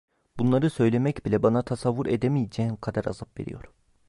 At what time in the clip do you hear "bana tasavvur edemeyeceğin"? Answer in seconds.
1.43-2.75